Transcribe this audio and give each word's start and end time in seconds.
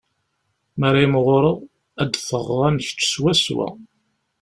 Mi 0.79 0.85
ara 0.87 0.99
imɣureɣ, 1.05 1.57
ad 2.01 2.07
d-ffɣeɣ 2.11 2.59
am 2.67 2.77
kečč 2.85 3.01
swaswa. 3.13 3.67